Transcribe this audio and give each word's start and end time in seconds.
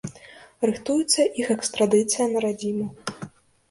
Рыхтуецца 0.69 1.27
іх 1.43 1.47
экстрадыцыя 1.59 2.25
на 2.35 2.39
радзіму. 2.51 2.85